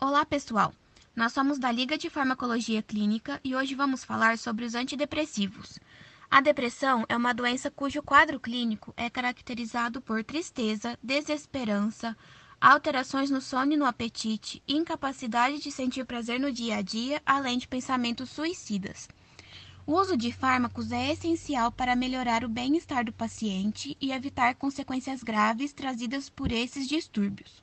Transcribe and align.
Olá, 0.00 0.24
pessoal! 0.24 0.72
Nós 1.16 1.32
somos 1.32 1.58
da 1.58 1.72
Liga 1.72 1.98
de 1.98 2.08
Farmacologia 2.08 2.80
Clínica 2.80 3.40
e 3.42 3.56
hoje 3.56 3.74
vamos 3.74 4.04
falar 4.04 4.38
sobre 4.38 4.64
os 4.64 4.76
antidepressivos. 4.76 5.76
A 6.30 6.40
depressão 6.40 7.04
é 7.08 7.16
uma 7.16 7.34
doença 7.34 7.68
cujo 7.68 8.00
quadro 8.00 8.38
clínico 8.38 8.94
é 8.96 9.10
caracterizado 9.10 10.00
por 10.00 10.22
tristeza, 10.22 10.96
desesperança, 11.02 12.16
alterações 12.60 13.28
no 13.28 13.40
sono 13.40 13.72
e 13.72 13.76
no 13.76 13.84
apetite, 13.84 14.62
incapacidade 14.68 15.58
de 15.58 15.72
sentir 15.72 16.04
prazer 16.04 16.38
no 16.38 16.52
dia 16.52 16.76
a 16.76 16.82
dia, 16.82 17.20
além 17.26 17.58
de 17.58 17.66
pensamentos 17.66 18.30
suicidas. 18.30 19.08
O 19.84 19.94
uso 19.94 20.16
de 20.16 20.30
fármacos 20.30 20.92
é 20.92 21.10
essencial 21.10 21.72
para 21.72 21.96
melhorar 21.96 22.44
o 22.44 22.48
bem-estar 22.48 23.04
do 23.04 23.12
paciente 23.12 23.96
e 24.00 24.12
evitar 24.12 24.54
consequências 24.54 25.24
graves 25.24 25.72
trazidas 25.72 26.30
por 26.30 26.52
esses 26.52 26.86
distúrbios. 26.86 27.60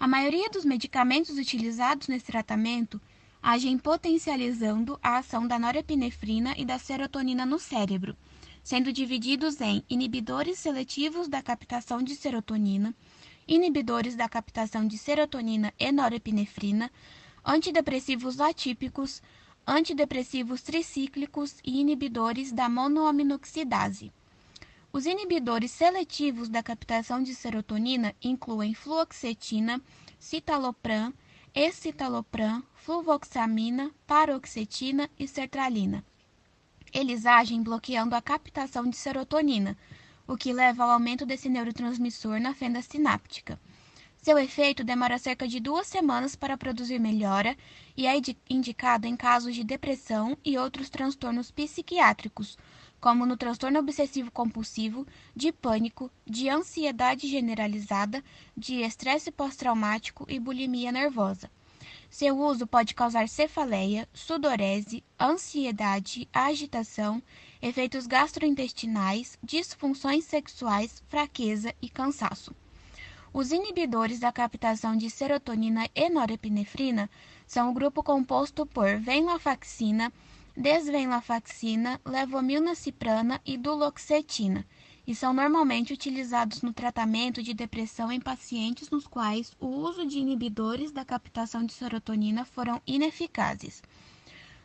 A 0.00 0.06
maioria 0.06 0.48
dos 0.48 0.64
medicamentos 0.64 1.36
utilizados 1.36 2.06
nesse 2.06 2.26
tratamento 2.26 3.00
agem 3.42 3.76
potencializando 3.76 4.96
a 5.02 5.18
ação 5.18 5.44
da 5.44 5.58
norepinefrina 5.58 6.54
e 6.56 6.64
da 6.64 6.78
serotonina 6.78 7.44
no 7.44 7.58
cérebro, 7.58 8.16
sendo 8.62 8.92
divididos 8.92 9.60
em 9.60 9.82
inibidores 9.90 10.60
seletivos 10.60 11.26
da 11.26 11.42
captação 11.42 12.00
de 12.00 12.14
serotonina, 12.14 12.94
inibidores 13.46 14.14
da 14.14 14.28
captação 14.28 14.86
de 14.86 14.96
serotonina 14.96 15.74
e 15.76 15.90
norepinefrina, 15.90 16.92
antidepressivos 17.44 18.40
atípicos, 18.40 19.20
antidepressivos 19.66 20.62
tricíclicos 20.62 21.56
e 21.64 21.80
inibidores 21.80 22.52
da 22.52 22.68
monoaminoxidase. 22.68 24.12
Os 24.90 25.04
inibidores 25.04 25.70
seletivos 25.70 26.48
da 26.48 26.62
captação 26.62 27.22
de 27.22 27.34
serotonina 27.34 28.14
incluem 28.22 28.72
fluoxetina, 28.72 29.82
citalopram, 30.18 31.12
escitalopram, 31.54 32.64
fluvoxamina, 32.74 33.90
paroxetina 34.06 35.10
e 35.18 35.28
sertralina. 35.28 36.02
Eles 36.90 37.26
agem 37.26 37.62
bloqueando 37.62 38.14
a 38.14 38.22
captação 38.22 38.88
de 38.88 38.96
serotonina, 38.96 39.76
o 40.26 40.38
que 40.38 40.54
leva 40.54 40.84
ao 40.84 40.90
aumento 40.90 41.26
desse 41.26 41.50
neurotransmissor 41.50 42.40
na 42.40 42.54
fenda 42.54 42.80
sináptica. 42.80 43.60
Seu 44.16 44.38
efeito 44.38 44.82
demora 44.82 45.18
cerca 45.18 45.46
de 45.46 45.60
duas 45.60 45.86
semanas 45.86 46.34
para 46.34 46.56
produzir 46.56 46.98
melhora 46.98 47.56
e 47.96 48.06
é 48.06 48.14
indicado 48.48 49.06
em 49.06 49.16
casos 49.16 49.54
de 49.54 49.62
depressão 49.62 50.36
e 50.44 50.58
outros 50.58 50.88
transtornos 50.90 51.50
psiquiátricos, 51.50 52.56
como 53.00 53.24
no 53.24 53.36
transtorno 53.36 53.78
obsessivo 53.78 54.30
compulsivo, 54.30 55.06
de 55.34 55.52
pânico, 55.52 56.10
de 56.26 56.48
ansiedade 56.48 57.28
generalizada, 57.28 58.22
de 58.56 58.82
estresse 58.82 59.30
pós-traumático 59.30 60.26
e 60.28 60.38
bulimia 60.38 60.90
nervosa. 60.90 61.50
Seu 62.10 62.38
uso 62.38 62.66
pode 62.66 62.94
causar 62.94 63.28
cefaleia, 63.28 64.08
sudorese, 64.12 65.04
ansiedade, 65.20 66.28
agitação, 66.32 67.22
efeitos 67.60 68.06
gastrointestinais, 68.06 69.38
disfunções 69.42 70.24
sexuais, 70.24 71.02
fraqueza 71.08 71.74
e 71.82 71.88
cansaço. 71.88 72.54
Os 73.32 73.52
inibidores 73.52 74.18
da 74.18 74.32
captação 74.32 74.96
de 74.96 75.10
serotonina 75.10 75.86
e 75.94 76.08
norepinefrina 76.08 77.10
são 77.46 77.70
o 77.70 77.74
grupo 77.74 78.02
composto 78.02 78.64
por 78.64 78.98
venlafaxina, 78.98 80.10
desvenlafaxina, 80.58 82.00
levomilnaciprana 82.04 83.40
e 83.46 83.56
duloxetina, 83.56 84.66
e 85.06 85.14
são 85.14 85.32
normalmente 85.32 85.92
utilizados 85.92 86.62
no 86.62 86.72
tratamento 86.72 87.40
de 87.40 87.54
depressão 87.54 88.10
em 88.10 88.18
pacientes 88.20 88.90
nos 88.90 89.06
quais 89.06 89.52
o 89.60 89.66
uso 89.68 90.04
de 90.04 90.18
inibidores 90.18 90.90
da 90.90 91.04
captação 91.04 91.64
de 91.64 91.72
serotonina 91.72 92.44
foram 92.44 92.82
ineficazes. 92.84 93.80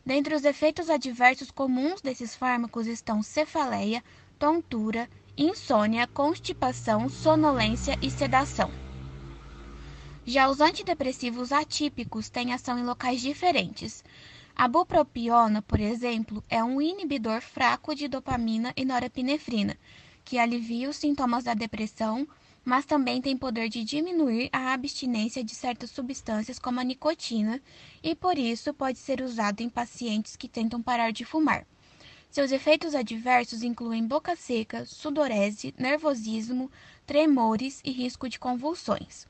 Dentre 0.03 0.33
os 0.33 0.43
efeitos 0.43 0.89
adversos 0.89 1.51
comuns 1.51 2.01
desses 2.01 2.35
fármacos 2.35 2.87
estão 2.87 3.21
cefaleia, 3.21 4.03
tontura, 4.39 5.07
insônia, 5.37 6.07
constipação, 6.07 7.07
sonolência 7.07 7.99
e 8.01 8.09
sedação. 8.09 8.71
Já 10.25 10.49
os 10.49 10.59
antidepressivos 10.59 11.51
atípicos 11.51 12.29
têm 12.29 12.51
ação 12.51 12.79
em 12.79 12.83
locais 12.83 13.21
diferentes. 13.21 14.03
A 14.55 14.67
bupropiona, 14.67 15.63
por 15.63 15.79
exemplo, 15.79 16.43
é 16.47 16.63
um 16.63 16.79
inibidor 16.79 17.41
fraco 17.41 17.95
de 17.95 18.07
dopamina 18.07 18.71
e 18.77 18.85
norepinefrina, 18.85 19.75
que 20.23 20.37
alivia 20.37 20.89
os 20.89 20.95
sintomas 20.95 21.43
da 21.43 21.55
depressão, 21.55 22.27
mas 22.63 22.85
também 22.85 23.19
tem 23.19 23.35
poder 23.35 23.67
de 23.67 23.83
diminuir 23.83 24.49
a 24.53 24.71
abstinência 24.71 25.43
de 25.43 25.55
certas 25.55 25.89
substâncias 25.89 26.59
como 26.59 26.79
a 26.79 26.83
nicotina 26.83 27.59
e 28.01 28.13
por 28.13 28.37
isso 28.37 28.73
pode 28.73 28.99
ser 28.99 29.21
usado 29.21 29.61
em 29.61 29.69
pacientes 29.69 30.35
que 30.35 30.47
tentam 30.47 30.81
parar 30.81 31.11
de 31.11 31.25
fumar. 31.25 31.65
Seus 32.29 32.51
efeitos 32.51 32.95
adversos 32.95 33.63
incluem 33.63 34.05
boca 34.05 34.35
seca, 34.35 34.85
sudorese, 34.85 35.73
nervosismo, 35.77 36.71
tremores 37.05 37.81
e 37.83 37.91
risco 37.91 38.29
de 38.29 38.39
convulsões. 38.39 39.27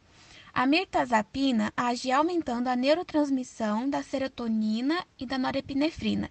A 0.56 0.68
mirtazapina 0.68 1.74
age 1.76 2.12
aumentando 2.12 2.68
a 2.68 2.76
neurotransmissão 2.76 3.90
da 3.90 4.04
serotonina 4.04 5.04
e 5.18 5.26
da 5.26 5.36
norepinefrina. 5.36 6.30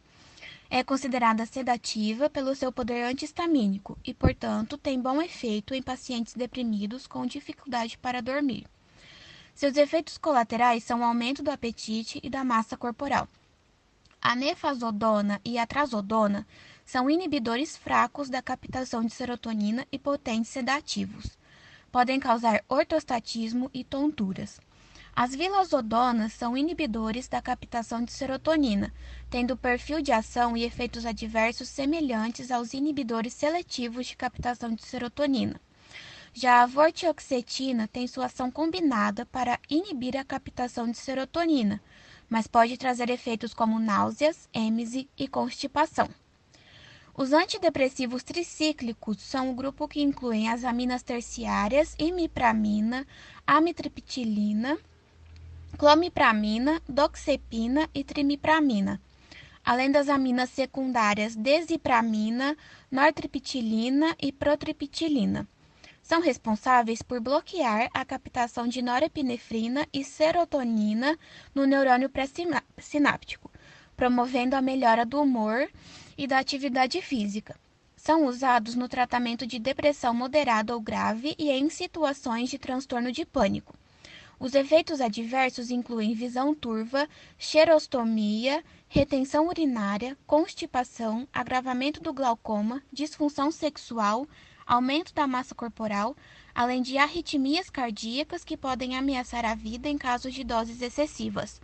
É 0.70 0.84
considerada 0.84 1.44
sedativa 1.44 2.30
pelo 2.30 2.54
seu 2.54 2.70
poder 2.70 3.02
antihistamínico 3.02 3.98
e, 4.04 4.14
portanto, 4.14 4.78
tem 4.78 5.00
bom 5.00 5.20
efeito 5.20 5.74
em 5.74 5.82
pacientes 5.82 6.34
deprimidos 6.34 7.08
com 7.08 7.26
dificuldade 7.26 7.98
para 7.98 8.22
dormir. 8.22 8.64
Seus 9.56 9.76
efeitos 9.76 10.16
colaterais 10.16 10.84
são 10.84 11.00
o 11.00 11.04
aumento 11.04 11.42
do 11.42 11.50
apetite 11.50 12.20
e 12.22 12.30
da 12.30 12.44
massa 12.44 12.76
corporal. 12.76 13.26
A 14.20 14.36
nefazodona 14.36 15.40
e 15.44 15.58
a 15.58 15.66
trazodona 15.66 16.46
são 16.86 17.10
inibidores 17.10 17.76
fracos 17.76 18.30
da 18.30 18.40
captação 18.40 19.04
de 19.04 19.12
serotonina 19.12 19.84
e 19.90 19.98
potentes 19.98 20.52
sedativos 20.52 21.41
podem 21.92 22.18
causar 22.18 22.64
ortostatismo 22.68 23.70
e 23.72 23.84
tonturas. 23.84 24.58
As 25.14 25.34
vilazodonas 25.34 26.32
são 26.32 26.56
inibidores 26.56 27.28
da 27.28 27.42
captação 27.42 28.02
de 28.02 28.10
serotonina, 28.10 28.90
tendo 29.28 29.58
perfil 29.58 30.00
de 30.00 30.10
ação 30.10 30.56
e 30.56 30.64
efeitos 30.64 31.04
adversos 31.04 31.68
semelhantes 31.68 32.50
aos 32.50 32.72
inibidores 32.72 33.34
seletivos 33.34 34.06
de 34.06 34.16
captação 34.16 34.74
de 34.74 34.82
serotonina. 34.82 35.60
Já 36.32 36.62
a 36.62 36.66
vortioxetina 36.66 37.86
tem 37.86 38.06
sua 38.06 38.24
ação 38.24 38.50
combinada 38.50 39.26
para 39.26 39.60
inibir 39.68 40.16
a 40.16 40.24
captação 40.24 40.90
de 40.90 40.96
serotonina, 40.96 41.78
mas 42.26 42.46
pode 42.46 42.78
trazer 42.78 43.10
efeitos 43.10 43.52
como 43.52 43.78
náuseas, 43.78 44.48
êmese 44.54 45.10
e 45.18 45.28
constipação. 45.28 46.08
Os 47.14 47.34
antidepressivos 47.34 48.22
tricíclicos 48.22 49.20
são 49.20 49.50
o 49.50 49.54
grupo 49.54 49.86
que 49.86 50.00
incluem 50.00 50.48
as 50.48 50.64
aminas 50.64 51.02
terciárias, 51.02 51.94
imipramina, 51.98 53.06
amitriptilina, 53.46 54.78
clomipramina, 55.76 56.80
doxepina 56.88 57.86
e 57.94 58.02
trimipramina, 58.02 58.98
além 59.62 59.90
das 59.90 60.08
aminas 60.08 60.48
secundárias 60.48 61.36
desipramina, 61.36 62.56
nortriptilina 62.90 64.16
e 64.18 64.32
protriptilina. 64.32 65.46
São 66.02 66.18
responsáveis 66.22 67.02
por 67.02 67.20
bloquear 67.20 67.90
a 67.92 68.06
captação 68.06 68.66
de 68.66 68.80
norepinefrina 68.80 69.86
e 69.92 70.02
serotonina 70.02 71.18
no 71.54 71.66
neurônio 71.66 72.08
pré-sináptico, 72.08 73.50
promovendo 73.94 74.56
a 74.56 74.62
melhora 74.62 75.04
do 75.04 75.20
humor 75.20 75.68
e 76.16 76.26
da 76.26 76.38
atividade 76.38 77.00
física. 77.00 77.58
São 77.96 78.26
usados 78.26 78.74
no 78.74 78.88
tratamento 78.88 79.46
de 79.46 79.58
depressão 79.58 80.12
moderada 80.12 80.74
ou 80.74 80.80
grave 80.80 81.34
e 81.38 81.50
em 81.50 81.70
situações 81.70 82.50
de 82.50 82.58
transtorno 82.58 83.12
de 83.12 83.24
pânico. 83.24 83.74
Os 84.40 84.54
efeitos 84.54 85.00
adversos 85.00 85.70
incluem 85.70 86.14
visão 86.14 86.52
turva, 86.52 87.08
xerostomia, 87.38 88.64
retenção 88.88 89.46
urinária, 89.46 90.18
constipação, 90.26 91.28
agravamento 91.32 92.00
do 92.00 92.12
glaucoma, 92.12 92.82
disfunção 92.92 93.52
sexual, 93.52 94.26
aumento 94.66 95.14
da 95.14 95.28
massa 95.28 95.54
corporal, 95.54 96.16
além 96.52 96.82
de 96.82 96.98
arritmias 96.98 97.70
cardíacas 97.70 98.42
que 98.42 98.56
podem 98.56 98.96
ameaçar 98.96 99.44
a 99.44 99.54
vida 99.54 99.88
em 99.88 99.96
casos 99.96 100.34
de 100.34 100.42
doses 100.42 100.82
excessivas. 100.82 101.60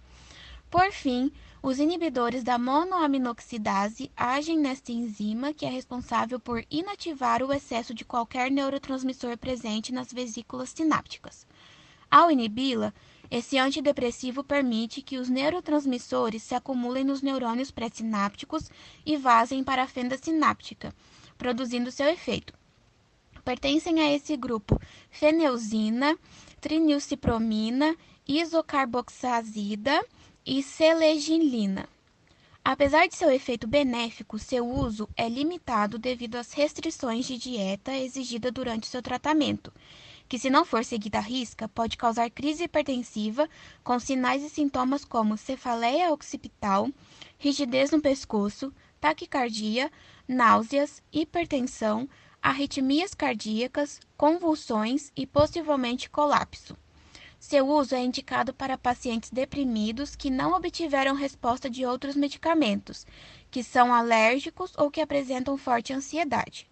Por 0.71 0.93
fim, 0.93 1.33
os 1.63 1.79
inibidores 1.79 2.45
da 2.45 2.59
monoaminoxidase 2.59 4.11
agem 4.15 4.59
nesta 4.59 4.93
enzima 4.93 5.55
que 5.55 5.65
é 5.65 5.69
responsável 5.69 6.39
por 6.39 6.63
inativar 6.71 7.43
o 7.43 7.53
excesso 7.53 7.95
de 7.95 8.05
qualquer 8.05 8.51
neurotransmissor 8.51 9.39
presente 9.39 9.93
nas 9.93 10.13
vesículas 10.13 10.69
sinápticas. 10.69 11.47
Ao 12.11 12.31
inibi-la, 12.31 12.93
esse 13.31 13.57
antidepressivo 13.57 14.45
permite 14.45 15.01
que 15.01 15.17
os 15.17 15.31
neurotransmissores 15.31 16.43
se 16.43 16.55
acumulem 16.55 17.03
nos 17.03 17.23
neurônios 17.23 17.71
pré-sinápticos 17.71 18.71
e 19.05 19.17
vazem 19.17 19.65
para 19.65 19.83
a 19.83 19.89
fenda 19.89 20.19
sináptica, 20.19 20.95
produzindo 21.39 21.91
seu 21.91 22.09
efeito. 22.09 22.53
Pertencem 23.43 24.01
a 24.01 24.13
esse 24.13 24.37
grupo 24.37 24.79
feneuzina, 25.11 26.19
trinilcipromina, 26.61 27.97
isocarboxazida 28.27 30.05
e 30.51 30.63
seleginlina. 30.63 31.87
Apesar 32.65 33.07
de 33.07 33.15
seu 33.15 33.31
efeito 33.31 33.67
benéfico, 33.67 34.39
seu 34.39 34.67
uso 34.67 35.07
é 35.15 35.29
limitado 35.29 35.99
devido 35.99 36.37
às 36.37 36.55
restrições 36.55 37.27
de 37.27 37.37
dieta 37.37 37.95
exigida 37.95 38.51
durante 38.51 38.87
seu 38.87 39.03
tratamento, 39.03 39.71
que, 40.27 40.39
se 40.39 40.49
não 40.49 40.65
for 40.65 40.83
seguida 40.87 41.19
à 41.19 41.21
risca, 41.21 41.69
pode 41.69 41.99
causar 41.99 42.31
crise 42.31 42.65
hipertensiva 42.65 43.47
com 43.85 44.01
sinais 44.01 44.43
e 44.43 44.49
sintomas 44.49 45.05
como 45.05 45.37
cefaleia 45.37 46.11
occipital, 46.15 46.89
rigidez 47.39 47.91
no 47.91 48.01
pescoço, 48.01 48.73
taquicardia, 48.99 49.93
náuseas, 50.27 51.03
hipertensão, 51.13 52.09
arritmias 52.41 53.13
cardíacas, 53.13 54.01
convulsões 54.17 55.13
e 55.15 55.27
possivelmente 55.27 56.09
colapso. 56.09 56.75
Seu 57.39 57.69
uso 57.69 57.95
é 57.95 58.01
indicado 58.01 58.53
para 58.53 58.77
pacientes 58.77 59.31
deprimidos 59.31 60.17
que 60.17 60.29
não 60.29 60.55
obtiveram 60.55 61.15
resposta 61.15 61.71
de 61.71 61.87
outros 61.87 62.17
medicamentos, 62.17 63.07
que 63.51 63.63
são 63.63 63.95
alérgicos 63.95 64.73
ou 64.77 64.91
que 64.91 65.01
apresentam 65.01 65.57
forte 65.57 65.93
ansiedade. 65.93 66.69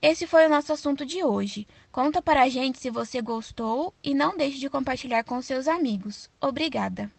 Esse 0.00 0.26
foi 0.26 0.46
o 0.46 0.48
nosso 0.48 0.72
assunto 0.72 1.04
de 1.04 1.24
hoje. 1.24 1.66
Conta 1.90 2.22
para 2.22 2.42
a 2.42 2.48
gente 2.48 2.78
se 2.78 2.88
você 2.88 3.20
gostou 3.20 3.92
e 4.02 4.14
não 4.14 4.36
deixe 4.36 4.58
de 4.58 4.70
compartilhar 4.70 5.24
com 5.24 5.42
seus 5.42 5.66
amigos. 5.66 6.30
Obrigada! 6.40 7.10